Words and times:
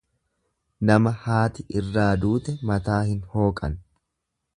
Nama 0.89 1.11
haati 1.25 1.65
irraa 1.81 2.07
duute 2.23 2.57
mataa 2.71 2.99
hin 3.11 3.21
hooqan. 3.35 3.77